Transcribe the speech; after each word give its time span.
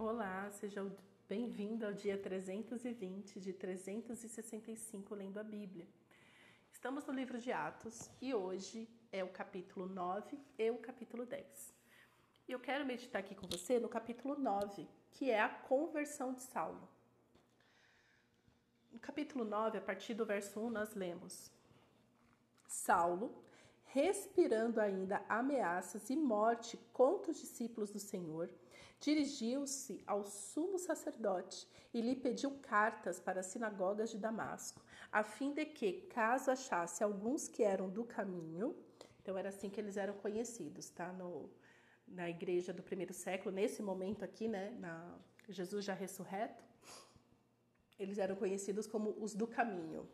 Olá, 0.00 0.48
seja 0.52 0.86
bem-vindo 1.28 1.84
ao 1.84 1.92
dia 1.92 2.16
320 2.16 3.40
de 3.40 3.52
365 3.52 5.12
lendo 5.12 5.40
a 5.40 5.42
Bíblia. 5.42 5.88
Estamos 6.70 7.04
no 7.04 7.12
livro 7.12 7.36
de 7.40 7.50
Atos 7.50 8.08
e 8.22 8.32
hoje 8.32 8.88
é 9.10 9.24
o 9.24 9.28
capítulo 9.28 9.88
9 9.88 10.38
e 10.56 10.70
o 10.70 10.78
capítulo 10.78 11.26
10. 11.26 11.74
E 12.46 12.52
eu 12.52 12.60
quero 12.60 12.86
meditar 12.86 13.18
aqui 13.18 13.34
com 13.34 13.48
você 13.48 13.80
no 13.80 13.88
capítulo 13.88 14.38
9, 14.38 14.86
que 15.10 15.32
é 15.32 15.40
a 15.40 15.48
conversão 15.48 16.32
de 16.32 16.42
Saulo. 16.42 16.88
No 18.92 19.00
capítulo 19.00 19.44
9, 19.44 19.78
a 19.78 19.82
partir 19.82 20.14
do 20.14 20.24
verso 20.24 20.60
1, 20.60 20.70
nós 20.70 20.94
lemos: 20.94 21.50
Saulo, 22.68 23.34
respirando 23.92 24.80
ainda 24.80 25.22
ameaças 25.28 26.10
e 26.10 26.16
morte 26.16 26.76
contra 26.92 27.30
os 27.30 27.40
discípulos 27.40 27.90
do 27.90 27.98
Senhor, 27.98 28.50
dirigiu-se 29.00 30.02
ao 30.06 30.24
sumo 30.24 30.78
sacerdote 30.78 31.68
e 31.94 32.00
lhe 32.00 32.16
pediu 32.16 32.50
cartas 32.62 33.18
para 33.18 33.40
as 33.40 33.46
sinagogas 33.46 34.10
de 34.10 34.18
Damasco, 34.18 34.82
a 35.10 35.22
fim 35.22 35.52
de 35.52 35.64
que, 35.64 35.92
caso 36.08 36.50
achasse 36.50 37.02
alguns 37.02 37.48
que 37.48 37.62
eram 37.62 37.88
do 37.88 38.04
caminho, 38.04 38.76
então 39.22 39.38
era 39.38 39.48
assim 39.48 39.70
que 39.70 39.80
eles 39.80 39.96
eram 39.96 40.14
conhecidos, 40.14 40.90
tá? 40.90 41.12
No, 41.12 41.50
na 42.06 42.28
igreja 42.28 42.72
do 42.72 42.82
primeiro 42.82 43.14
século, 43.14 43.54
nesse 43.54 43.82
momento 43.82 44.24
aqui, 44.24 44.48
né? 44.48 44.76
Na, 44.78 45.18
Jesus 45.48 45.84
já 45.84 45.94
ressurreto, 45.94 46.62
eles 47.98 48.18
eram 48.18 48.36
conhecidos 48.36 48.86
como 48.86 49.10
os 49.18 49.34
do 49.34 49.46
caminho. 49.46 50.08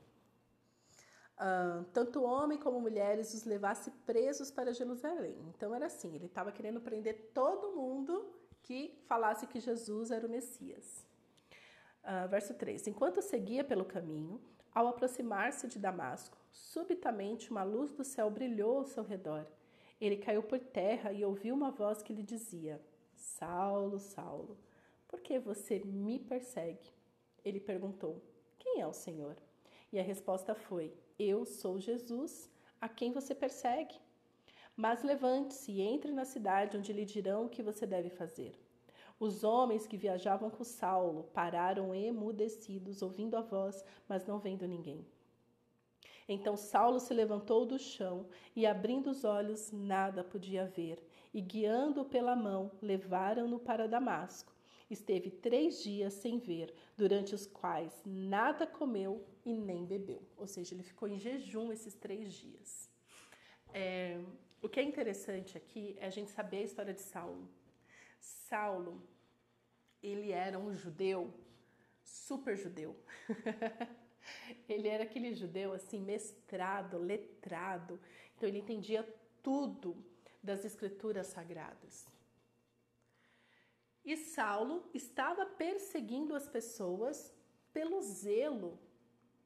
Uh, 1.36 1.84
tanto 1.92 2.22
homem 2.22 2.56
como 2.56 2.80
mulheres 2.80 3.34
os 3.34 3.44
levasse 3.44 3.90
presos 4.06 4.50
para 4.50 4.72
Jerusalém. 4.72 5.36
Então 5.48 5.74
era 5.74 5.86
assim, 5.86 6.14
ele 6.14 6.26
estava 6.26 6.52
querendo 6.52 6.80
prender 6.80 7.32
todo 7.34 7.74
mundo 7.74 8.32
que 8.62 8.96
falasse 9.06 9.46
que 9.46 9.58
Jesus 9.58 10.10
era 10.10 10.26
o 10.26 10.30
Messias. 10.30 11.04
Uh, 12.02 12.28
verso 12.28 12.54
3: 12.54 12.86
Enquanto 12.86 13.20
seguia 13.20 13.64
pelo 13.64 13.84
caminho, 13.84 14.40
ao 14.72 14.86
aproximar-se 14.86 15.66
de 15.66 15.78
Damasco, 15.78 16.36
subitamente 16.50 17.50
uma 17.50 17.62
luz 17.62 17.92
do 17.92 18.04
céu 18.04 18.30
brilhou 18.30 18.78
ao 18.78 18.84
seu 18.84 19.02
redor. 19.02 19.46
Ele 20.00 20.16
caiu 20.16 20.42
por 20.42 20.58
terra 20.58 21.12
e 21.12 21.24
ouviu 21.24 21.54
uma 21.54 21.70
voz 21.70 22.02
que 22.02 22.12
lhe 22.12 22.22
dizia: 22.22 22.80
Saulo, 23.14 23.98
Saulo, 23.98 24.58
por 25.08 25.20
que 25.20 25.38
você 25.38 25.80
me 25.80 26.18
persegue? 26.18 26.92
Ele 27.44 27.60
perguntou: 27.60 28.22
Quem 28.58 28.80
é 28.80 28.86
o 28.86 28.92
Senhor? 28.92 29.36
E 29.92 29.98
a 29.98 30.02
resposta 30.02 30.54
foi: 30.54 30.92
Eu 31.18 31.44
sou 31.44 31.78
Jesus, 31.78 32.50
a 32.80 32.88
quem 32.88 33.12
você 33.12 33.34
persegue. 33.34 33.94
Mas 34.76 35.04
levante-se 35.04 35.70
e 35.70 35.80
entre 35.80 36.10
na 36.10 36.24
cidade, 36.24 36.76
onde 36.76 36.92
lhe 36.92 37.04
dirão 37.04 37.46
o 37.46 37.48
que 37.48 37.62
você 37.62 37.86
deve 37.86 38.10
fazer. 38.10 38.58
Os 39.20 39.44
homens 39.44 39.86
que 39.86 39.96
viajavam 39.96 40.50
com 40.50 40.64
Saulo 40.64 41.24
pararam 41.32 41.94
emudecidos, 41.94 43.00
ouvindo 43.00 43.36
a 43.36 43.40
voz, 43.40 43.84
mas 44.08 44.26
não 44.26 44.40
vendo 44.40 44.66
ninguém. 44.66 45.06
Então 46.28 46.56
Saulo 46.56 46.98
se 46.98 47.14
levantou 47.14 47.64
do 47.64 47.78
chão 47.78 48.26
e, 48.56 48.66
abrindo 48.66 49.10
os 49.10 49.24
olhos, 49.24 49.70
nada 49.70 50.24
podia 50.24 50.66
ver, 50.66 51.06
e 51.32 51.40
guiando-o 51.40 52.04
pela 52.04 52.34
mão, 52.34 52.72
levaram-no 52.82 53.60
para 53.60 53.86
Damasco 53.86 54.53
esteve 54.90 55.30
três 55.30 55.82
dias 55.82 56.12
sem 56.14 56.38
ver, 56.38 56.74
durante 56.96 57.34
os 57.34 57.46
quais 57.46 58.02
nada 58.04 58.66
comeu 58.66 59.26
e 59.44 59.52
nem 59.52 59.84
bebeu. 59.84 60.22
Ou 60.36 60.46
seja, 60.46 60.74
ele 60.74 60.82
ficou 60.82 61.08
em 61.08 61.18
jejum 61.18 61.72
esses 61.72 61.94
três 61.94 62.32
dias. 62.32 62.90
É, 63.72 64.20
o 64.62 64.68
que 64.68 64.80
é 64.80 64.82
interessante 64.82 65.56
aqui 65.56 65.96
é 65.98 66.06
a 66.06 66.10
gente 66.10 66.30
saber 66.30 66.58
a 66.58 66.62
história 66.62 66.94
de 66.94 67.00
Saulo. 67.00 67.48
Saulo, 68.20 69.02
ele 70.02 70.32
era 70.32 70.58
um 70.58 70.74
judeu, 70.74 71.32
super 72.02 72.56
judeu. 72.56 72.96
ele 74.68 74.88
era 74.88 75.04
aquele 75.04 75.34
judeu 75.34 75.72
assim, 75.72 76.00
mestrado, 76.00 76.98
letrado. 76.98 78.00
Então 78.36 78.48
ele 78.48 78.58
entendia 78.58 79.02
tudo 79.42 79.96
das 80.42 80.64
escrituras 80.64 81.26
sagradas. 81.28 82.06
E 84.04 84.16
Saulo 84.16 84.88
estava 84.92 85.46
perseguindo 85.46 86.34
as 86.34 86.46
pessoas 86.46 87.34
pelo 87.72 88.02
zelo 88.02 88.78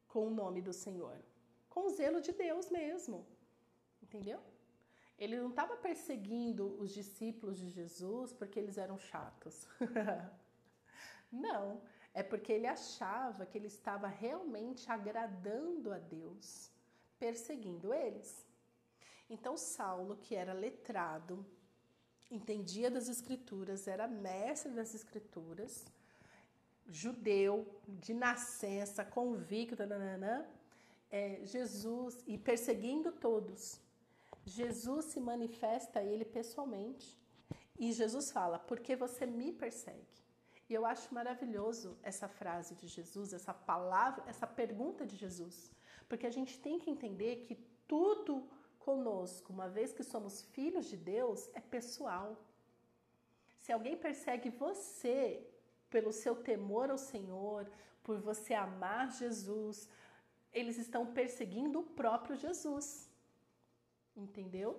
com 0.09 0.27
o 0.27 0.31
nome 0.31 0.61
do 0.61 0.73
Senhor, 0.73 1.17
com 1.69 1.87
o 1.87 1.91
zelo 1.91 2.21
de 2.21 2.33
Deus 2.33 2.69
mesmo. 2.69 3.27
Entendeu? 4.03 4.41
Ele 5.19 5.37
não 5.37 5.51
estava 5.51 5.77
perseguindo 5.77 6.81
os 6.81 6.93
discípulos 6.93 7.59
de 7.59 7.69
Jesus 7.71 8.33
porque 8.33 8.59
eles 8.59 8.79
eram 8.79 8.99
chatos. 8.99 9.67
não, 11.31 11.83
é 12.13 12.23
porque 12.23 12.53
ele 12.53 12.67
achava 12.67 13.47
que 13.47 13.59
ele 13.59 13.67
estava 13.67 14.09
realmente 14.09 14.91
agradando 14.91 15.93
a 15.93 15.99
Deus, 15.99 16.71
perseguindo 17.19 17.93
eles. 17.93 18.47
Então, 19.29 19.57
Saulo, 19.57 20.17
que 20.17 20.35
era 20.35 20.53
letrado, 20.53 21.45
entendia 22.31 22.91
das 22.91 23.09
escrituras, 23.09 23.89
era 23.89 24.07
mestre 24.07 24.73
das 24.73 24.95
escrituras, 24.95 25.85
judeu, 26.89 27.67
de 27.87 28.15
nascença, 28.15 29.05
convicto, 29.05 29.87
nananã, 29.87 30.47
é, 31.11 31.41
Jesus, 31.45 32.23
e 32.27 32.37
perseguindo 32.37 33.13
todos. 33.13 33.81
Jesus 34.45 35.07
se 35.07 35.21
manifesta 35.21 36.01
a 36.01 36.05
ele 36.05 36.25
pessoalmente. 36.25 37.17
E 37.79 37.93
Jesus 37.93 38.31
fala: 38.31 38.59
Porque 38.59 38.97
você 38.97 39.27
me 39.27 39.53
persegue? 39.53 40.19
E 40.69 40.75
eu 40.75 40.85
acho 40.85 41.15
maravilhoso 41.15 41.97
essa 42.03 42.29
frase 42.29 42.75
de 42.75 42.87
Jesus, 42.87 43.33
essa 43.33 43.55
palavra, 43.55 44.25
essa 44.27 44.47
pergunta 44.47 45.07
de 45.07 45.17
Jesus. 45.17 45.71
Porque 46.09 46.27
a 46.27 46.31
gente 46.31 46.59
tem 46.59 46.79
que 46.79 46.91
entender 46.91 47.45
que 47.47 47.55
tudo 47.87 48.47
conosco, 48.89 49.53
uma 49.57 49.69
vez 49.77 49.89
que 49.97 50.05
somos 50.13 50.35
filhos 50.55 50.87
de 50.93 50.97
Deus, 50.97 51.41
é 51.59 51.61
pessoal. 51.77 52.29
Se 53.63 53.71
alguém 53.71 53.97
persegue 54.07 54.49
você 54.49 55.19
pelo 55.95 56.13
seu 56.23 56.35
temor 56.51 56.87
ao 56.91 57.01
Senhor, 57.13 57.61
por 58.03 58.17
você 58.29 58.55
amar 58.55 59.05
Jesus, 59.23 59.77
eles 60.59 60.79
estão 60.85 61.03
perseguindo 61.19 61.81
o 61.81 61.89
próprio 62.01 62.35
Jesus. 62.45 62.87
Entendeu? 64.17 64.71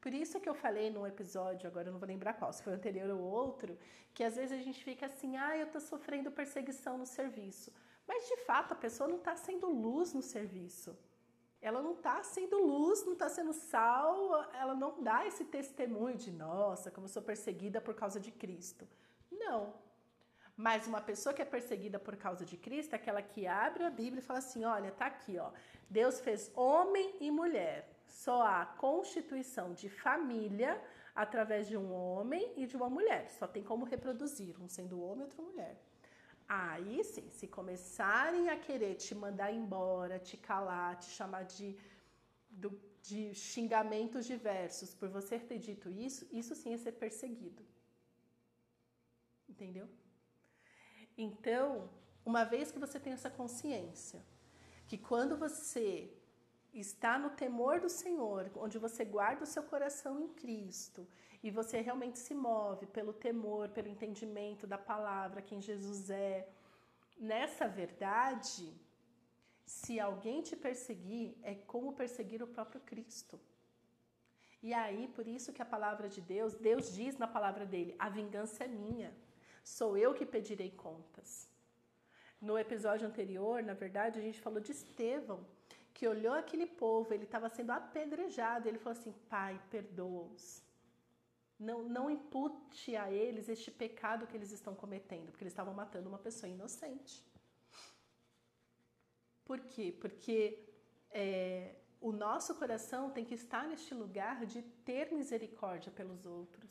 Por 0.00 0.14
isso 0.22 0.40
que 0.40 0.48
eu 0.48 0.56
falei 0.64 0.88
num 0.88 1.06
episódio, 1.14 1.68
agora 1.68 1.88
eu 1.88 1.92
não 1.92 2.02
vou 2.02 2.12
lembrar 2.14 2.34
qual, 2.38 2.50
se 2.54 2.62
foi 2.62 2.72
anterior 2.72 3.10
ou 3.10 3.20
outro, 3.20 3.78
que 4.14 4.24
às 4.24 4.36
vezes 4.36 4.52
a 4.58 4.62
gente 4.66 4.82
fica 4.82 5.04
assim, 5.10 5.36
ah, 5.36 5.54
eu 5.58 5.66
estou 5.66 5.82
sofrendo 5.92 6.38
perseguição 6.40 6.96
no 6.96 7.04
serviço. 7.18 7.70
Mas 8.08 8.26
de 8.32 8.38
fato 8.48 8.72
a 8.72 8.82
pessoa 8.86 9.10
não 9.12 9.18
está 9.18 9.36
sendo 9.36 9.68
luz 9.68 10.14
no 10.14 10.22
serviço 10.22 10.98
ela 11.60 11.82
não 11.82 11.92
está 11.92 12.22
sendo 12.22 12.64
luz, 12.64 13.04
não 13.04 13.12
está 13.12 13.28
sendo 13.28 13.52
sal, 13.52 14.50
ela 14.54 14.74
não 14.74 15.02
dá 15.02 15.26
esse 15.26 15.44
testemunho 15.44 16.16
de 16.16 16.30
nossa, 16.30 16.90
como 16.90 17.08
sou 17.08 17.22
perseguida 17.22 17.80
por 17.80 17.94
causa 17.94 18.18
de 18.18 18.30
Cristo. 18.30 18.88
Não. 19.30 19.74
Mas 20.56 20.86
uma 20.86 21.00
pessoa 21.00 21.34
que 21.34 21.42
é 21.42 21.44
perseguida 21.44 21.98
por 21.98 22.16
causa 22.16 22.44
de 22.44 22.56
Cristo 22.56 22.92
é 22.92 22.96
aquela 22.96 23.22
que 23.22 23.46
abre 23.46 23.84
a 23.84 23.90
Bíblia 23.90 24.20
e 24.20 24.24
fala 24.24 24.38
assim: 24.40 24.64
olha, 24.64 24.90
tá 24.90 25.06
aqui, 25.06 25.38
ó. 25.38 25.50
Deus 25.88 26.20
fez 26.20 26.50
homem 26.54 27.14
e 27.20 27.30
mulher. 27.30 27.88
Só 28.06 28.42
há 28.42 28.66
constituição 28.66 29.72
de 29.72 29.88
família 29.88 30.80
através 31.14 31.68
de 31.68 31.76
um 31.76 31.92
homem 31.92 32.52
e 32.56 32.66
de 32.66 32.76
uma 32.76 32.90
mulher. 32.90 33.30
Só 33.30 33.46
tem 33.46 33.62
como 33.62 33.84
reproduzir, 33.84 34.60
um 34.60 34.68
sendo 34.68 35.02
homem 35.02 35.20
e 35.20 35.22
outra 35.24 35.42
mulher. 35.42 35.76
Aí 36.52 37.04
sim, 37.04 37.30
se 37.30 37.46
começarem 37.46 38.48
a 38.48 38.56
querer 38.58 38.96
te 38.96 39.14
mandar 39.14 39.52
embora, 39.52 40.18
te 40.18 40.36
calar, 40.36 40.98
te 40.98 41.08
chamar 41.10 41.44
de, 41.44 41.76
de 43.08 43.32
xingamentos 43.36 44.26
diversos 44.26 44.92
por 44.92 45.08
você 45.08 45.38
ter 45.38 45.58
dito 45.58 45.88
isso, 45.88 46.26
isso 46.32 46.56
sim 46.56 46.74
é 46.74 46.76
ser 46.76 46.90
perseguido. 47.04 47.64
Entendeu? 49.48 49.88
Então, 51.16 51.88
uma 52.24 52.42
vez 52.42 52.72
que 52.72 52.80
você 52.80 52.98
tem 52.98 53.12
essa 53.12 53.30
consciência, 53.30 54.20
que 54.88 54.98
quando 54.98 55.36
você 55.36 56.12
está 56.74 57.16
no 57.16 57.30
temor 57.30 57.78
do 57.78 57.88
Senhor, 57.88 58.50
onde 58.56 58.76
você 58.76 59.04
guarda 59.04 59.44
o 59.44 59.52
seu 59.54 59.62
coração 59.62 60.18
em 60.18 60.28
Cristo 60.42 61.06
e 61.42 61.50
você 61.50 61.80
realmente 61.80 62.18
se 62.18 62.34
move 62.34 62.86
pelo 62.86 63.12
temor, 63.12 63.68
pelo 63.70 63.88
entendimento 63.88 64.66
da 64.66 64.76
palavra, 64.76 65.40
quem 65.40 65.60
Jesus 65.60 66.10
é. 66.10 66.46
Nessa 67.18 67.66
verdade, 67.66 68.70
se 69.64 69.98
alguém 69.98 70.42
te 70.42 70.54
perseguir, 70.54 71.34
é 71.42 71.54
como 71.54 71.94
perseguir 71.94 72.42
o 72.42 72.46
próprio 72.46 72.80
Cristo. 72.82 73.40
E 74.62 74.74
aí, 74.74 75.08
por 75.08 75.26
isso 75.26 75.52
que 75.52 75.62
a 75.62 75.72
palavra 75.74 76.08
de 76.08 76.20
Deus, 76.20 76.54
Deus 76.54 76.92
diz 76.92 77.16
na 77.16 77.26
palavra 77.26 77.64
dele: 77.64 77.96
a 77.98 78.10
vingança 78.10 78.64
é 78.64 78.68
minha, 78.68 79.10
sou 79.64 79.96
eu 79.96 80.12
que 80.12 80.26
pedirei 80.26 80.70
contas. 80.70 81.48
No 82.38 82.58
episódio 82.58 83.06
anterior, 83.06 83.62
na 83.62 83.72
verdade, 83.72 84.18
a 84.18 84.22
gente 84.22 84.40
falou 84.40 84.60
de 84.60 84.72
Estevão, 84.72 85.46
que 85.94 86.06
olhou 86.06 86.34
aquele 86.34 86.66
povo, 86.66 87.14
ele 87.14 87.24
estava 87.24 87.48
sendo 87.48 87.70
apedrejado, 87.70 88.68
ele 88.68 88.78
falou 88.78 88.98
assim: 88.98 89.14
Pai, 89.30 89.58
perdoa-os 89.70 90.69
Não, 91.68 91.82
não 91.96 92.08
impute 92.08 92.96
a 92.96 93.12
eles 93.12 93.46
este 93.50 93.70
pecado 93.70 94.26
que 94.26 94.34
eles 94.34 94.50
estão 94.50 94.74
cometendo, 94.74 95.30
porque 95.30 95.44
eles 95.44 95.52
estavam 95.52 95.74
matando 95.74 96.08
uma 96.08 96.18
pessoa 96.18 96.48
inocente. 96.48 97.22
Por 99.44 99.60
quê? 99.60 99.94
Porque 100.00 100.38
é, 101.10 101.74
o 102.00 102.12
nosso 102.12 102.54
coração 102.54 103.10
tem 103.10 103.26
que 103.26 103.34
estar 103.34 103.68
neste 103.68 103.92
lugar 103.92 104.46
de 104.46 104.62
ter 104.88 105.12
misericórdia 105.12 105.92
pelos 105.92 106.24
outros, 106.24 106.70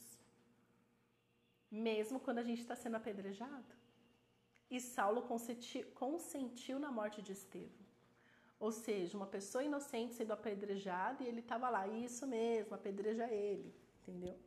mesmo 1.69 2.19
quando 2.19 2.39
a 2.39 2.43
gente 2.43 2.61
está 2.61 2.75
sendo 2.75 2.95
apedrejado. 2.95 3.71
E 4.71 4.81
Saulo 4.81 5.21
consentiu, 5.23 5.85
consentiu 5.91 6.79
na 6.79 6.91
morte 6.91 7.21
de 7.21 7.33
Estevão. 7.33 7.85
Ou 8.59 8.71
seja, 8.71 9.15
uma 9.15 9.27
pessoa 9.27 9.63
inocente 9.63 10.15
sendo 10.15 10.33
apedrejada 10.33 11.23
e 11.23 11.27
ele 11.27 11.41
estava 11.41 11.69
lá, 11.69 11.87
isso 11.87 12.25
mesmo, 12.25 12.73
apedreja 12.73 13.27
ele, 13.31 13.73
entendeu? 14.01 14.37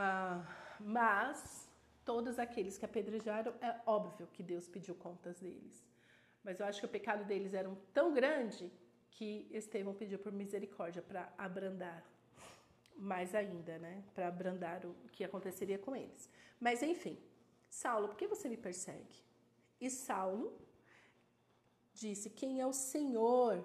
Ah, 0.00 0.46
mas 0.78 1.68
todos 2.04 2.38
aqueles 2.38 2.78
que 2.78 2.84
apedrejaram, 2.84 3.52
é 3.60 3.80
óbvio 3.84 4.28
que 4.34 4.44
Deus 4.44 4.68
pediu 4.68 4.94
contas 4.94 5.40
deles. 5.40 5.84
Mas 6.44 6.60
eu 6.60 6.66
acho 6.66 6.78
que 6.78 6.86
o 6.86 6.96
pecado 6.96 7.24
deles 7.24 7.52
era 7.52 7.68
tão 7.92 8.14
grande 8.14 8.72
que 9.10 9.48
Estevão 9.50 9.92
pediu 9.92 10.20
por 10.20 10.30
misericórdia 10.30 11.02
para 11.02 11.22
abrandar 11.36 12.00
mais 12.96 13.34
ainda, 13.34 13.76
né? 13.78 14.04
Para 14.14 14.28
abrandar 14.28 14.86
o 14.86 14.94
que 15.08 15.24
aconteceria 15.24 15.80
com 15.80 15.96
eles. 15.96 16.30
Mas 16.60 16.80
enfim, 16.80 17.18
Saulo, 17.68 18.06
por 18.06 18.16
que 18.16 18.28
você 18.28 18.48
me 18.48 18.56
persegue? 18.56 19.18
E 19.80 19.90
Saulo 19.90 20.56
disse: 21.92 22.30
Quem 22.30 22.60
é 22.60 22.66
o 22.66 22.72
Senhor? 22.72 23.64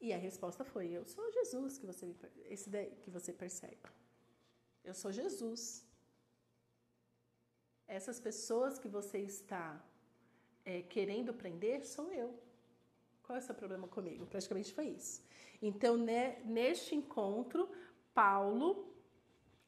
E 0.00 0.12
a 0.12 0.16
resposta 0.16 0.64
foi: 0.64 0.92
Eu 0.92 1.04
sou 1.04 1.28
Jesus 1.32 1.76
que 1.76 1.86
você, 1.86 2.06
me, 2.06 2.16
esse 2.44 2.70
daí, 2.70 2.92
que 3.02 3.10
você 3.10 3.32
persegue. 3.32 3.82
Eu 4.84 4.94
sou 4.94 5.12
Jesus. 5.12 5.84
Essas 7.86 8.18
pessoas 8.20 8.78
que 8.78 8.88
você 8.88 9.18
está 9.18 9.82
é, 10.64 10.82
querendo 10.82 11.32
prender 11.32 11.84
sou 11.86 12.12
eu. 12.12 12.38
Qual 13.22 13.36
é 13.36 13.40
o 13.40 13.44
seu 13.44 13.54
problema 13.54 13.86
comigo? 13.88 14.26
Praticamente 14.26 14.72
foi 14.72 14.88
isso. 14.88 15.22
Então, 15.60 15.96
né, 15.96 16.40
neste 16.44 16.94
encontro, 16.94 17.68
Paulo 18.14 18.88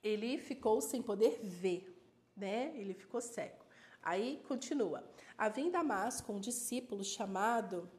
ele 0.02 0.38
ficou 0.38 0.80
sem 0.80 1.02
poder 1.02 1.38
ver, 1.42 1.94
né? 2.36 2.72
Ele 2.74 2.94
ficou 2.94 3.20
cego. 3.20 3.64
Aí 4.02 4.42
continua. 4.48 5.04
Havia 5.36 5.64
em 5.64 5.70
Damasco 5.70 6.32
um 6.32 6.40
discípulo 6.40 7.04
chamado 7.04 7.90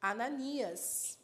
Ananias. 0.00 1.18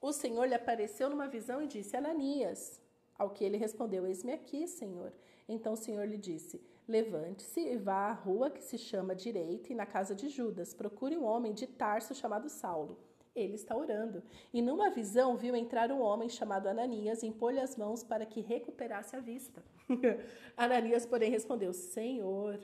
O 0.00 0.12
Senhor 0.12 0.44
lhe 0.44 0.54
apareceu 0.54 1.08
numa 1.08 1.28
visão 1.28 1.62
e 1.62 1.66
disse: 1.66 1.96
Ananias. 1.96 2.81
Ao 3.22 3.30
que 3.30 3.44
ele 3.44 3.56
respondeu: 3.56 4.04
Eis-me 4.04 4.32
aqui, 4.32 4.66
Senhor. 4.66 5.12
Então 5.48 5.74
o 5.74 5.76
Senhor 5.76 6.04
lhe 6.08 6.18
disse: 6.18 6.60
Levante-se 6.88 7.60
e 7.60 7.76
vá 7.76 8.08
à 8.08 8.12
rua 8.12 8.50
que 8.50 8.60
se 8.64 8.76
chama 8.76 9.14
Direita 9.14 9.72
e 9.72 9.76
na 9.76 9.86
casa 9.86 10.12
de 10.12 10.28
Judas. 10.28 10.74
Procure 10.74 11.16
um 11.16 11.24
homem 11.24 11.52
de 11.52 11.68
Tarso 11.68 12.16
chamado 12.16 12.48
Saulo. 12.48 12.98
Ele 13.32 13.54
está 13.54 13.76
orando. 13.76 14.24
E 14.52 14.60
numa 14.60 14.90
visão 14.90 15.36
viu 15.36 15.54
entrar 15.54 15.92
um 15.92 16.00
homem 16.00 16.28
chamado 16.28 16.66
Ananias 16.66 17.22
e 17.22 17.28
impor-lhe 17.28 17.60
as 17.60 17.76
mãos 17.76 18.02
para 18.02 18.26
que 18.26 18.40
recuperasse 18.40 19.14
a 19.14 19.20
vista. 19.20 19.62
Ananias, 20.56 21.06
porém, 21.06 21.30
respondeu: 21.30 21.72
Senhor, 21.72 22.58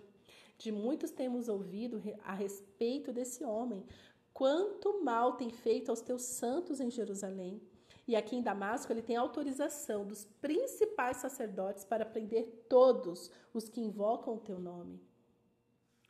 de 0.59 0.73
muitos 0.73 1.13
temos 1.13 1.49
ouvido 1.49 2.03
a 2.25 2.35
respeito 2.35 3.13
desse 3.13 3.45
homem. 3.45 3.87
Quanto 4.35 5.05
mal 5.05 5.35
tem 5.37 5.51
feito 5.51 5.91
aos 5.91 6.01
teus 6.01 6.23
santos 6.23 6.81
em 6.81 6.91
Jerusalém. 6.91 7.63
E 8.09 8.17
aqui 8.17 8.37
em 8.37 8.43
Damasco 8.43 8.91
ele 8.91 9.03
tem 9.03 9.17
autorização 9.17 10.07
dos 10.07 10.25
principais 10.41 11.19
sacerdotes 11.19 11.85
para 11.85 12.07
prender 12.07 12.65
todos 12.67 13.31
os 13.53 13.69
que 13.69 13.83
invocam 13.83 14.35
o 14.35 14.41
teu 14.41 14.59
nome. 14.59 14.99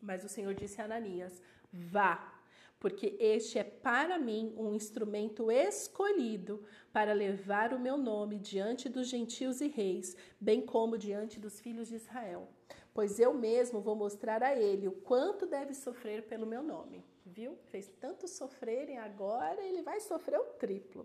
Mas 0.01 0.25
o 0.25 0.29
Senhor 0.29 0.55
disse 0.55 0.81
a 0.81 0.85
Ananias: 0.85 1.43
Vá, 1.73 2.41
porque 2.79 3.17
este 3.19 3.59
é 3.59 3.65
para 3.65 4.17
mim 4.17 4.55
um 4.57 4.73
instrumento 4.73 5.51
escolhido 5.51 6.65
para 6.93 7.13
levar 7.13 7.75
o 7.75 7.81
meu 7.81 7.99
nome 7.99 8.39
diante 8.39 8.89
dos 8.89 9.09
gentios 9.09 9.61
e 9.61 9.67
reis, 9.67 10.17
bem 10.41 10.65
como 10.65 10.97
diante 10.97 11.41
dos 11.41 11.59
filhos 11.59 11.89
de 11.89 11.97
Israel. 11.97 12.49
Pois 12.95 13.19
eu 13.19 13.35
mesmo 13.35 13.81
vou 13.81 13.97
mostrar 13.97 14.41
a 14.41 14.55
ele 14.55 14.87
o 14.87 14.93
quanto 14.93 15.47
deve 15.47 15.75
sofrer 15.75 16.29
pelo 16.29 16.47
meu 16.47 16.63
nome. 16.63 17.05
Viu? 17.27 17.59
Fez 17.65 17.89
tanto 18.01 18.29
sofrerem, 18.29 18.99
agora 18.99 19.61
ele 19.65 19.83
vai 19.83 19.99
sofrer 19.99 20.39
o 20.39 20.45
triplo. 20.45 21.05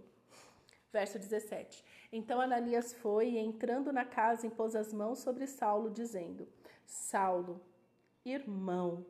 Verso 0.93 1.17
17. 1.17 1.83
Então 2.11 2.39
Ananias 2.39 2.93
foi 2.93 3.31
e, 3.31 3.39
entrando 3.39 3.91
na 3.91 4.05
casa, 4.05 4.45
impôs 4.45 4.75
as 4.75 4.93
mãos 4.93 5.17
sobre 5.17 5.47
Saulo, 5.47 5.89
dizendo: 5.89 6.47
Saulo, 6.85 7.59
irmão, 8.23 9.03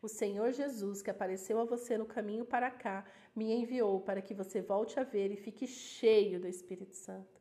o 0.00 0.08
Senhor 0.08 0.50
Jesus, 0.52 1.02
que 1.02 1.10
apareceu 1.10 1.60
a 1.60 1.64
você 1.66 1.98
no 1.98 2.06
caminho 2.06 2.46
para 2.46 2.70
cá, 2.70 3.04
me 3.34 3.52
enviou 3.52 4.00
para 4.00 4.22
que 4.22 4.32
você 4.32 4.62
volte 4.62 4.98
a 4.98 5.04
ver 5.04 5.30
e 5.30 5.36
fique 5.36 5.66
cheio 5.66 6.40
do 6.40 6.48
Espírito 6.48 6.96
Santo. 6.96 7.38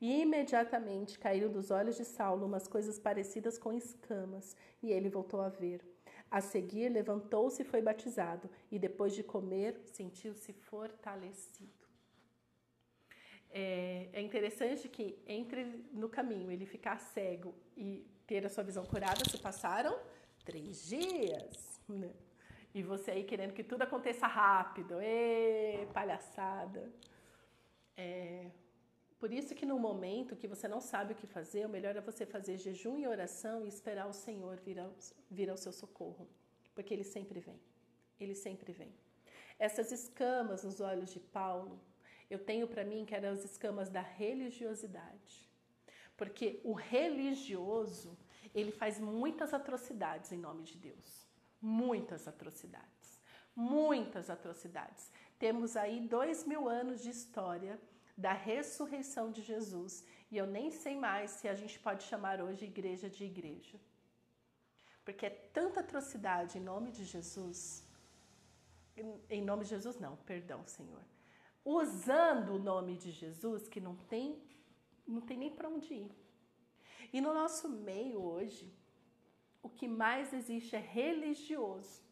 E 0.00 0.22
imediatamente 0.22 1.16
caíram 1.16 1.52
dos 1.52 1.70
olhos 1.70 1.96
de 1.96 2.04
Saulo 2.04 2.46
umas 2.46 2.66
coisas 2.66 2.98
parecidas 2.98 3.56
com 3.56 3.72
escamas, 3.72 4.56
e 4.82 4.90
ele 4.90 5.08
voltou 5.08 5.40
a 5.40 5.48
ver. 5.48 5.86
A 6.28 6.40
seguir, 6.40 6.88
levantou-se 6.88 7.62
e 7.62 7.64
foi 7.64 7.80
batizado, 7.80 8.50
e 8.72 8.78
depois 8.78 9.14
de 9.14 9.22
comer, 9.22 9.80
sentiu-se 9.84 10.52
fortalecido. 10.52 11.79
É, 13.52 14.08
é, 14.12 14.20
interessante 14.20 14.88
que 14.88 15.18
entre 15.26 15.64
no 15.92 16.08
caminho 16.08 16.50
ele 16.50 16.64
ficar 16.64 16.98
cego 16.98 17.52
e 17.76 18.06
ter 18.26 18.46
a 18.46 18.48
sua 18.48 18.62
visão 18.62 18.84
curada, 18.84 19.28
se 19.28 19.38
passaram 19.38 19.98
três 20.44 20.86
dias. 20.86 21.80
Né? 21.88 22.12
E 22.72 22.82
você 22.82 23.10
aí 23.10 23.24
querendo 23.24 23.52
que 23.52 23.64
tudo 23.64 23.82
aconteça 23.82 24.26
rápido, 24.26 25.00
ê, 25.00 25.88
palhaçada. 25.92 26.92
É, 27.96 28.46
por 29.18 29.32
isso 29.32 29.54
que 29.54 29.66
no 29.66 29.78
momento 29.78 30.36
que 30.36 30.46
você 30.46 30.68
não 30.68 30.80
sabe 30.80 31.12
o 31.12 31.16
que 31.16 31.26
fazer, 31.26 31.66
o 31.66 31.68
melhor 31.68 31.96
é 31.96 32.00
você 32.00 32.24
fazer 32.24 32.56
jejum 32.56 32.96
e 32.98 33.06
oração 33.06 33.64
e 33.64 33.68
esperar 33.68 34.06
o 34.06 34.12
Senhor 34.12 34.56
vir 34.60 34.78
ao, 34.78 34.94
vir 35.28 35.50
ao 35.50 35.56
seu 35.56 35.72
socorro. 35.72 36.28
Porque 36.74 36.94
Ele 36.94 37.04
sempre 37.04 37.40
vem. 37.40 37.60
Ele 38.18 38.34
sempre 38.34 38.72
vem. 38.72 38.94
Essas 39.58 39.90
escamas 39.90 40.62
nos 40.62 40.80
olhos 40.80 41.10
de 41.12 41.20
Paulo, 41.20 41.78
eu 42.30 42.38
tenho 42.38 42.66
para 42.68 42.84
mim 42.84 43.04
que 43.04 43.14
eram 43.14 43.32
as 43.32 43.44
escamas 43.44 43.88
da 43.90 44.00
religiosidade. 44.00 45.50
Porque 46.16 46.60
o 46.64 46.72
religioso, 46.72 48.16
ele 48.54 48.70
faz 48.70 49.00
muitas 49.00 49.52
atrocidades 49.52 50.30
em 50.30 50.38
nome 50.38 50.62
de 50.62 50.76
Deus 50.78 51.30
muitas 51.60 52.26
atrocidades. 52.26 53.20
Muitas 53.54 54.30
atrocidades. 54.30 55.12
Temos 55.38 55.76
aí 55.76 56.00
dois 56.00 56.44
mil 56.44 56.68
anos 56.68 57.02
de 57.02 57.10
história 57.10 57.78
da 58.16 58.32
ressurreição 58.32 59.30
de 59.30 59.42
Jesus 59.42 60.04
e 60.30 60.36
eu 60.36 60.46
nem 60.46 60.70
sei 60.70 60.96
mais 60.96 61.30
se 61.32 61.48
a 61.48 61.54
gente 61.54 61.78
pode 61.78 62.04
chamar 62.04 62.40
hoje 62.40 62.64
igreja 62.64 63.10
de 63.10 63.24
igreja. 63.24 63.78
Porque 65.04 65.26
é 65.26 65.30
tanta 65.30 65.80
atrocidade 65.80 66.58
em 66.58 66.60
nome 66.60 66.90
de 66.90 67.04
Jesus. 67.04 67.84
Em 69.28 69.42
nome 69.42 69.64
de 69.64 69.70
Jesus, 69.70 69.98
não, 69.98 70.16
perdão, 70.18 70.64
Senhor. 70.66 71.02
Usando 71.64 72.54
o 72.54 72.58
nome 72.58 72.96
de 72.96 73.10
Jesus 73.10 73.68
que 73.68 73.80
não 73.80 73.96
tem, 73.96 74.42
não 75.06 75.20
tem 75.20 75.36
nem 75.36 75.50
para 75.50 75.68
onde 75.68 75.92
ir. 75.92 76.12
E 77.12 77.20
no 77.20 77.34
nosso 77.34 77.68
meio 77.68 78.22
hoje, 78.22 78.72
o 79.62 79.68
que 79.68 79.86
mais 79.86 80.32
existe 80.32 80.74
é 80.76 80.78
religioso, 80.78 82.02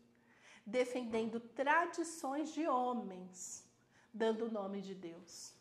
defendendo 0.67 1.41
tradições 1.41 2.53
de 2.53 2.67
homens, 2.67 3.67
dando 4.13 4.47
o 4.47 4.51
nome 4.51 4.83
de 4.83 4.95
Deus. 4.95 5.55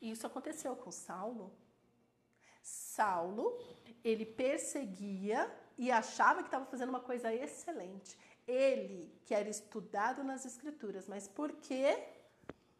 E 0.00 0.10
isso 0.10 0.26
aconteceu 0.26 0.76
com 0.76 0.92
Saulo. 0.92 1.52
Saulo, 2.62 3.58
ele 4.04 4.24
perseguia 4.24 5.50
e 5.76 5.90
achava 5.90 6.42
que 6.42 6.48
estava 6.48 6.66
fazendo 6.66 6.90
uma 6.90 7.00
coisa 7.00 7.32
excelente. 7.32 8.16
Ele, 8.46 9.12
que 9.24 9.34
era 9.34 9.48
estudado 9.48 10.22
nas 10.22 10.44
escrituras, 10.44 11.08
mas 11.08 11.26
por 11.26 11.52
quê? 11.52 12.06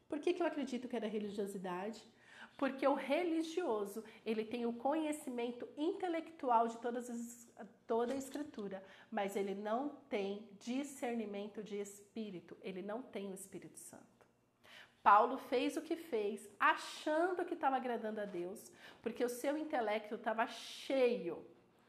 Por 0.08 0.18
que, 0.18 0.32
que 0.32 0.42
eu 0.42 0.46
acredito 0.46 0.88
que 0.88 0.96
era 0.96 1.06
religiosidade? 1.06 2.02
Porque 2.56 2.86
o 2.86 2.94
religioso, 2.94 4.02
ele 4.26 4.44
tem 4.44 4.66
o 4.66 4.72
conhecimento 4.72 5.68
intelectual 5.76 6.66
de 6.66 6.78
todas 6.78 7.08
as 7.08 7.48
toda 7.86 8.12
a 8.12 8.16
escritura, 8.16 8.84
mas 9.10 9.34
ele 9.34 9.54
não 9.54 9.88
tem 10.10 10.46
discernimento 10.60 11.62
de 11.62 11.76
espírito, 11.80 12.56
ele 12.62 12.82
não 12.82 13.00
tem 13.00 13.30
o 13.30 13.34
Espírito 13.34 13.78
Santo. 13.78 14.04
Paulo 15.02 15.38
fez 15.38 15.76
o 15.76 15.80
que 15.80 15.96
fez, 15.96 16.46
achando 16.60 17.44
que 17.46 17.54
estava 17.54 17.76
agradando 17.76 18.20
a 18.20 18.26
Deus, 18.26 18.70
porque 19.00 19.24
o 19.24 19.28
seu 19.28 19.56
intelecto 19.56 20.16
estava 20.16 20.46
cheio 20.46 21.46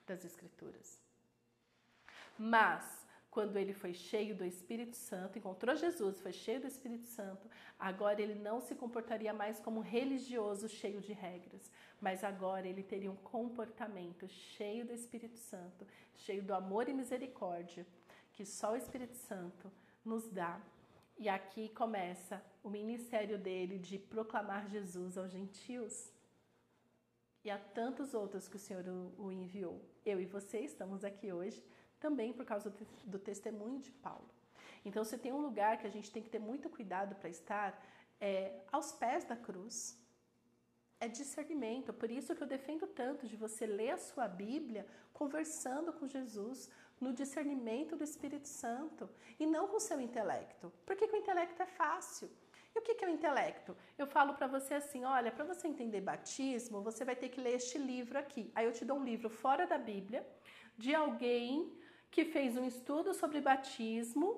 das 0.07 0.23
escrituras. 0.23 1.01
Mas 2.37 2.98
quando 3.29 3.57
ele 3.57 3.73
foi 3.73 3.93
cheio 3.93 4.35
do 4.35 4.43
Espírito 4.43 4.95
Santo, 4.95 5.37
encontrou 5.37 5.75
Jesus, 5.75 6.19
foi 6.19 6.33
cheio 6.33 6.61
do 6.61 6.67
Espírito 6.67 7.05
Santo, 7.05 7.47
agora 7.77 8.21
ele 8.21 8.35
não 8.35 8.59
se 8.59 8.73
comportaria 8.75 9.33
mais 9.33 9.59
como 9.59 9.81
religioso 9.81 10.67
cheio 10.67 10.99
de 10.99 11.13
regras, 11.13 11.71
mas 12.01 12.23
agora 12.23 12.67
ele 12.67 12.81
teria 12.81 13.11
um 13.11 13.15
comportamento 13.15 14.27
cheio 14.27 14.85
do 14.85 14.93
Espírito 14.93 15.37
Santo, 15.37 15.85
cheio 16.15 16.41
do 16.41 16.53
amor 16.53 16.89
e 16.89 16.93
misericórdia 16.93 17.85
que 18.39 18.45
só 18.45 18.71
o 18.71 18.77
Espírito 18.77 19.15
Santo 19.15 19.69
nos 20.03 20.25
dá. 20.29 20.61
E 21.17 21.27
aqui 21.27 21.67
começa 21.67 22.41
o 22.63 22.69
ministério 22.69 23.37
dele 23.37 23.77
de 23.77 23.99
proclamar 23.99 24.69
Jesus 24.69 25.17
aos 25.17 25.29
gentios. 25.29 26.09
E 27.43 27.51
a 27.51 27.57
tantos 27.57 28.13
outros 28.13 28.47
que 28.47 28.55
o 28.55 28.59
Senhor 28.59 28.85
o 29.17 29.29
enviou. 29.29 29.81
Eu 30.05 30.21
e 30.21 30.25
você 30.25 30.59
estamos 30.59 31.03
aqui 31.03 31.33
hoje 31.33 31.61
também 31.99 32.33
por 32.33 32.45
causa 32.45 32.73
do 33.03 33.19
testemunho 33.19 33.79
de 33.79 33.91
Paulo. 33.91 34.29
Então, 34.85 35.03
se 35.03 35.17
tem 35.17 35.31
um 35.31 35.41
lugar 35.41 35.77
que 35.77 35.87
a 35.87 35.89
gente 35.89 36.11
tem 36.11 36.23
que 36.23 36.29
ter 36.29 36.39
muito 36.39 36.69
cuidado 36.69 37.15
para 37.15 37.29
estar, 37.29 37.69
é 38.19 38.61
aos 38.71 38.91
pés 38.91 39.23
da 39.25 39.35
cruz. 39.35 39.97
É 40.99 41.07
discernimento. 41.07 41.93
Por 41.93 42.11
isso 42.11 42.35
que 42.35 42.43
eu 42.43 42.47
defendo 42.47 42.85
tanto 42.87 43.27
de 43.27 43.37
você 43.37 43.65
ler 43.65 43.91
a 43.91 43.97
sua 43.97 44.27
Bíblia 44.27 44.85
conversando 45.13 45.93
com 45.93 46.07
Jesus, 46.07 46.69
no 46.99 47.13
discernimento 47.13 47.95
do 47.95 48.03
Espírito 48.03 48.47
Santo 48.47 49.09
e 49.39 49.45
não 49.45 49.67
com 49.67 49.77
o 49.77 49.79
seu 49.79 49.99
intelecto. 50.01 50.71
Por 50.85 50.95
que, 50.95 51.07
que 51.07 51.15
o 51.15 51.19
intelecto 51.19 51.61
é 51.61 51.65
fácil? 51.65 52.29
E 52.75 52.79
o 52.79 52.81
que 52.81 53.03
é 53.03 53.07
o 53.07 53.11
intelecto? 53.11 53.75
Eu 53.97 54.05
falo 54.05 54.33
para 54.33 54.47
você 54.47 54.75
assim: 54.75 55.05
olha, 55.05 55.31
para 55.31 55.45
você 55.45 55.67
entender 55.67 56.01
batismo, 56.01 56.81
você 56.81 57.03
vai 57.03 57.15
ter 57.15 57.29
que 57.29 57.41
ler 57.41 57.55
este 57.55 57.77
livro 57.77 58.17
aqui. 58.17 58.51
Aí 58.53 58.65
eu 58.65 58.73
te 58.73 58.85
dou 58.85 58.97
um 58.97 59.03
livro 59.03 59.29
fora 59.29 59.65
da 59.65 59.77
Bíblia 59.77 60.25
de 60.77 60.93
alguém 60.93 61.73
que 62.11 62.25
fez 62.25 62.57
um 62.57 62.65
estudo 62.65 63.13
sobre 63.13 63.39
batismo 63.41 64.29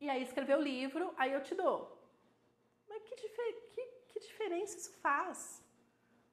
e 0.00 0.08
aí 0.10 0.22
escreveu 0.22 0.58
o 0.58 0.62
livro, 0.62 1.12
aí 1.16 1.32
eu 1.32 1.42
te 1.42 1.54
dou. 1.54 1.96
Mas 2.88 3.02
que, 3.02 3.14
que, 3.14 3.82
que 4.08 4.20
diferença 4.20 4.76
isso 4.76 4.92
faz? 5.04 5.62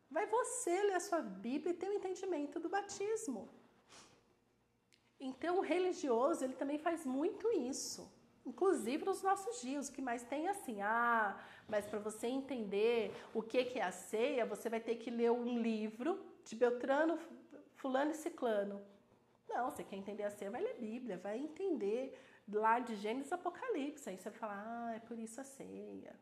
Vai 0.09 0.25
você 0.27 0.81
ler 0.83 0.95
a 0.95 0.99
sua 0.99 1.21
Bíblia 1.21 1.73
e 1.73 1.77
ter 1.77 1.87
o 1.87 1.91
um 1.91 1.93
entendimento 1.93 2.59
do 2.59 2.69
batismo. 2.69 3.49
Então, 5.19 5.57
o 5.57 5.61
religioso, 5.61 6.43
ele 6.43 6.53
também 6.53 6.77
faz 6.77 7.05
muito 7.05 7.49
isso. 7.51 8.11
Inclusive 8.45 9.05
nos 9.05 9.21
nossos 9.21 9.61
dias, 9.61 9.87
o 9.87 9.93
que 9.93 10.01
mais 10.01 10.23
tem 10.23 10.47
é 10.47 10.49
assim, 10.49 10.81
ah, 10.81 11.41
mas 11.67 11.85
para 11.85 11.99
você 11.99 12.27
entender 12.27 13.11
o 13.33 13.41
que 13.41 13.79
é 13.79 13.81
a 13.81 13.91
ceia, 13.91 14.45
você 14.45 14.69
vai 14.69 14.81
ter 14.81 14.95
que 14.95 15.09
ler 15.09 15.31
um 15.31 15.57
livro 15.61 16.21
de 16.43 16.55
Beltrano, 16.55 17.17
Fulano 17.75 18.11
e 18.11 18.15
Ciclano. 18.15 18.85
Não, 19.53 19.69
você 19.69 19.83
quer 19.83 19.95
entender 19.95 20.23
a 20.23 20.31
ceia, 20.31 20.49
vai 20.49 20.61
ler 20.61 20.79
Bíblia, 20.79 21.17
vai 21.17 21.37
entender 21.37 22.19
lá 22.51 22.79
de 22.79 22.95
Gênesis 22.95 23.31
Apocalipse. 23.31 24.09
Aí 24.09 24.17
você 24.17 24.29
vai 24.29 24.39
falar, 24.39 24.63
ah, 24.65 24.95
é 24.95 24.99
por 24.99 25.17
isso 25.17 25.39
a 25.39 25.43
ceia. 25.43 26.15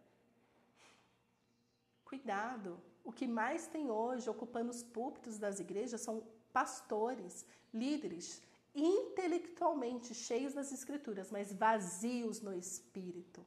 Cuidado. 2.03 2.79
O 3.03 3.11
que 3.11 3.25
mais 3.25 3.67
tem 3.67 3.89
hoje 3.89 4.29
ocupando 4.29 4.69
os 4.69 4.83
púlpitos 4.83 5.38
das 5.39 5.59
igrejas 5.59 6.01
são 6.01 6.23
pastores, 6.51 7.45
líderes, 7.73 8.43
intelectualmente 8.75 10.13
cheios 10.13 10.53
das 10.53 10.71
escrituras, 10.71 11.31
mas 11.31 11.53
vazios 11.53 12.41
no 12.41 12.53
espírito. 12.53 13.45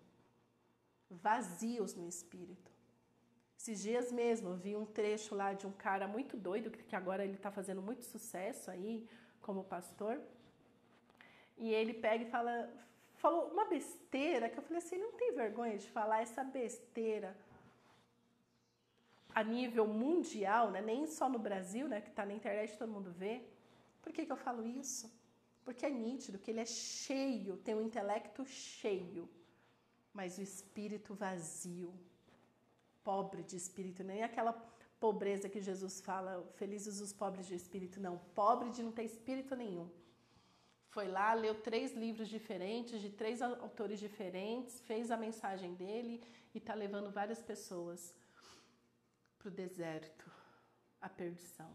Vazios 1.11 1.95
no 1.95 2.09
espírito. 2.09 2.73
Esses 3.59 3.81
dias 3.83 4.11
mesmo 4.11 4.51
eu 4.51 4.57
vi 4.57 4.77
um 4.77 4.85
trecho 4.85 5.35
lá 5.35 5.53
de 5.53 5.67
um 5.67 5.73
cara 5.73 6.07
muito 6.09 6.37
doido, 6.37 6.71
que 6.71 6.97
agora 6.97 7.25
ele 7.25 7.35
está 7.35 7.51
fazendo 7.51 7.81
muito 7.81 8.05
sucesso 8.05 8.71
aí 8.71 9.09
como 9.45 9.63
pastor. 9.65 10.21
E 11.57 11.73
ele 11.73 11.95
pega 11.95 12.25
e 12.25 12.31
fala, 12.31 12.55
falou 13.17 13.49
uma 13.53 13.67
besteira 13.67 14.49
que 14.49 14.59
eu 14.59 14.63
falei 14.63 14.79
assim, 14.79 14.99
não 14.99 15.13
tem 15.13 15.33
vergonha 15.33 15.77
de 15.79 15.89
falar 15.89 16.23
essa 16.23 16.43
besteira 16.43 17.37
a 19.35 19.43
nível 19.43 19.87
mundial, 19.87 20.71
né? 20.71 20.81
nem 20.81 21.07
só 21.07 21.29
no 21.29 21.39
Brasil, 21.39 21.89
né? 21.89 22.01
que 22.01 22.09
está 22.09 22.25
na 22.25 22.35
internet 22.35 22.79
todo 22.79 22.91
mundo 22.97 23.11
vê. 23.13 23.43
Por 24.01 24.13
que, 24.13 24.25
que 24.25 24.33
eu 24.33 24.37
falo 24.37 24.67
isso? 24.67 25.13
Porque 25.65 25.85
é 25.87 25.91
nítido 25.91 26.39
que 26.39 26.51
ele 26.51 26.61
é 26.61 26.67
cheio, 26.67 27.57
tem 27.59 27.75
o 27.75 27.79
um 27.79 27.83
intelecto 27.83 28.45
cheio, 28.47 29.29
mas 30.13 30.39
o 30.39 30.43
espírito 30.43 31.15
vazio, 31.15 31.93
pobre 33.03 33.43
de 33.43 33.57
espírito, 33.57 34.05
nem 34.05 34.23
aquela 34.23 34.53
pobreza 35.05 35.51
que 35.51 35.61
Jesus 35.61 36.01
fala, 36.01 36.33
felizes 36.61 36.99
os 36.99 37.13
pobres 37.13 37.47
de 37.47 37.55
espírito, 37.55 38.01
não, 38.01 38.17
pobre 38.43 38.71
de 38.71 38.83
não 38.83 38.91
ter 38.91 39.05
espírito 39.05 39.55
nenhum. 39.55 39.87
Foi 40.95 41.07
lá, 41.17 41.35
leu 41.35 41.55
três 41.69 41.93
livros 41.93 42.29
diferentes, 42.37 43.03
de 43.03 43.11
três 43.11 43.43
autores 43.43 44.01
diferentes, 44.01 44.81
fez 44.81 45.11
a 45.11 45.19
mensagem 45.27 45.75
dele 45.75 46.15
e 46.55 46.59
está 46.59 46.73
levando 46.73 47.11
várias 47.11 47.43
pessoas 47.43 48.15
para 49.39 49.49
o 49.49 49.51
deserto, 49.51 50.25
a 51.03 51.09
perdição. 51.11 51.71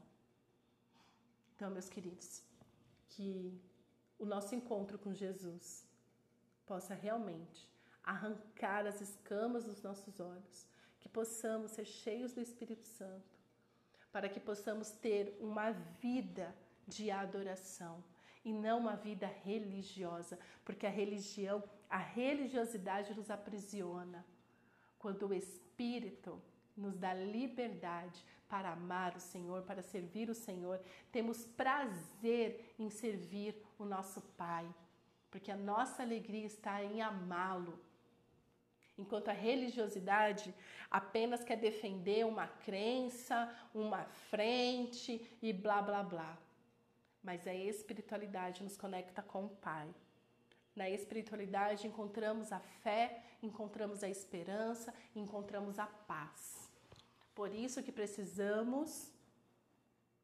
Então, 1.54 1.70
meus 1.70 1.88
queridos, 1.88 2.42
que 3.10 3.62
o 4.18 4.26
nosso 4.26 4.56
encontro 4.56 4.98
com 4.98 5.14
Jesus 5.14 5.86
possa 6.66 6.96
realmente 6.96 7.70
arrancar 8.04 8.88
as 8.88 9.02
escamas 9.02 9.66
dos 9.66 9.84
nossos 9.84 10.20
olhos, 10.20 10.66
que 11.00 11.10
possamos 11.10 11.72
ser 11.72 11.86
cheios 11.86 12.34
do 12.34 12.42
Espírito 12.42 12.86
Santo, 12.88 13.38
para 14.12 14.30
que 14.30 14.40
possamos 14.40 14.92
ter 14.92 15.38
uma 15.40 15.72
vida 15.72 16.56
de 16.88 17.12
adoração 17.12 18.04
e 18.44 18.52
não 18.52 18.80
uma 18.80 18.96
vida 18.96 19.28
religiosa, 19.28 20.40
porque 20.66 20.86
a 20.86 20.90
religião, 20.90 21.64
a 21.90 21.98
religiosidade 21.98 23.14
nos 23.14 23.30
aprisiona. 23.30 24.26
Quando 24.98 25.28
o 25.28 25.34
Espírito 25.34 26.42
nos 26.80 26.98
dá 26.98 27.14
liberdade 27.14 28.24
para 28.48 28.72
amar 28.72 29.16
o 29.16 29.20
Senhor, 29.20 29.62
para 29.64 29.82
servir 29.82 30.30
o 30.30 30.34
Senhor. 30.34 30.82
Temos 31.12 31.46
prazer 31.46 32.74
em 32.80 32.90
servir 32.90 33.56
o 33.78 33.86
nosso 33.86 34.22
Pai, 34.36 34.68
porque 35.30 35.52
a 35.52 35.58
nossa 35.58 36.02
alegria 36.02 36.46
está 36.46 36.84
em 36.84 37.02
amá-lo. 37.02 37.80
Enquanto 39.00 39.30
a 39.30 39.32
religiosidade 39.50 40.54
apenas 40.92 41.42
quer 41.42 41.56
defender 41.56 42.26
uma 42.26 42.48
crença, 42.48 43.50
uma 43.74 44.04
frente 44.30 45.26
e 45.42 45.54
blá 45.54 45.82
blá 45.82 46.04
blá. 46.04 46.38
Mas 47.24 47.48
a 47.48 47.54
espiritualidade 47.54 48.62
nos 48.62 48.76
conecta 48.76 49.22
com 49.22 49.46
o 49.46 49.56
Pai. 49.68 49.88
Na 50.76 50.90
espiritualidade 50.90 51.88
encontramos 51.88 52.52
a 52.52 52.60
fé, 52.60 53.24
encontramos 53.42 54.04
a 54.04 54.10
esperança, 54.10 54.94
encontramos 55.16 55.80
a 55.80 55.88
paz. 55.88 56.70
Por 57.34 57.54
isso 57.54 57.82
que 57.82 57.94
precisamos 57.94 59.14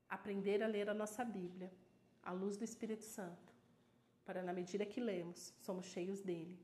aprender 0.09 0.61
a 0.61 0.67
ler 0.67 0.89
a 0.89 0.93
nossa 0.93 1.23
Bíblia 1.23 1.71
à 2.21 2.33
luz 2.33 2.57
do 2.57 2.65
Espírito 2.65 3.03
Santo, 3.03 3.53
para 4.25 4.43
na 4.43 4.51
medida 4.51 4.85
que 4.85 4.99
lemos, 4.99 5.53
somos 5.61 5.85
cheios 5.85 6.21
dele. 6.21 6.59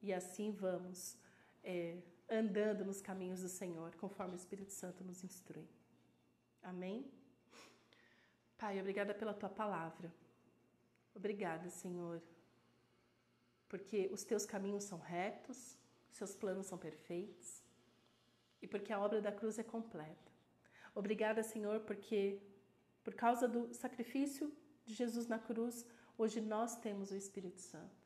E 0.00 0.12
assim 0.12 0.50
vamos 0.50 1.16
é, 1.62 1.98
andando 2.28 2.84
nos 2.84 3.00
caminhos 3.00 3.40
do 3.40 3.48
Senhor, 3.48 3.94
conforme 3.96 4.34
o 4.34 4.36
Espírito 4.36 4.72
Santo 4.72 5.04
nos 5.04 5.22
instrui. 5.22 5.68
Amém? 6.62 7.10
Pai, 8.56 8.80
obrigada 8.80 9.12
pela 9.14 9.34
tua 9.34 9.48
palavra. 9.48 10.12
Obrigada, 11.14 11.68
Senhor, 11.68 12.22
porque 13.68 14.08
os 14.12 14.24
teus 14.24 14.46
caminhos 14.46 14.84
são 14.84 14.98
retos, 14.98 15.76
seus 16.10 16.34
planos 16.34 16.66
são 16.66 16.78
perfeitos 16.78 17.62
e 18.60 18.66
porque 18.66 18.92
a 18.92 19.00
obra 19.00 19.20
da 19.20 19.32
cruz 19.32 19.58
é 19.58 19.62
completa. 19.62 20.30
Obrigada, 20.94 21.42
Senhor, 21.42 21.80
porque 21.80 22.40
por 23.02 23.14
causa 23.14 23.48
do 23.48 23.74
sacrifício 23.74 24.52
de 24.84 24.94
Jesus 24.94 25.26
na 25.26 25.38
cruz, 25.38 25.84
hoje 26.16 26.40
nós 26.40 26.76
temos 26.76 27.10
o 27.10 27.16
Espírito 27.16 27.60
Santo. 27.60 28.01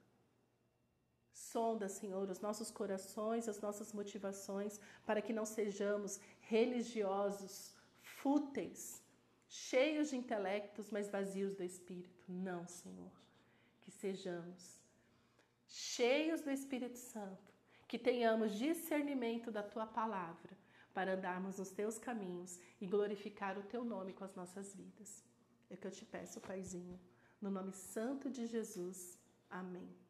Sonda, 1.37 1.87
Senhor, 1.87 2.31
os 2.31 2.41
nossos 2.41 2.71
corações, 2.71 3.47
as 3.47 3.61
nossas 3.61 3.93
motivações, 3.93 4.81
para 5.05 5.21
que 5.21 5.35
não 5.35 5.45
sejamos 5.45 6.19
religiosos, 6.41 7.75
fúteis, 8.01 9.03
cheios 9.47 10.09
de 10.09 10.17
intelectos, 10.17 10.91
mas 10.91 11.11
vazios 11.11 11.55
do 11.55 11.63
Espírito. 11.63 12.25
Não, 12.27 12.67
Senhor. 12.67 13.13
Que 13.83 13.91
sejamos 13.91 14.81
cheios 15.69 16.41
do 16.41 16.51
Espírito 16.51 16.97
Santo, 16.97 17.53
que 17.87 17.99
tenhamos 17.99 18.55
discernimento 18.55 19.51
da 19.51 19.63
tua 19.63 19.87
palavra 19.87 20.57
para 20.95 21.13
andarmos 21.17 21.59
nos 21.59 21.71
teus 21.71 21.99
caminhos 21.99 22.59
e 22.81 22.87
glorificar 22.87 23.59
o 23.59 23.63
teu 23.65 23.85
nome 23.85 24.15
com 24.15 24.25
as 24.25 24.35
nossas 24.35 24.75
vidas. 24.75 25.23
É 25.69 25.75
o 25.75 25.77
que 25.77 25.87
eu 25.87 25.91
te 25.91 26.07
peço, 26.07 26.41
Paizinho, 26.41 26.99
no 27.43 27.51
nome 27.51 27.75
santo 27.75 28.31
de 28.31 28.47
Jesus. 28.47 29.19
Amém. 29.51 30.06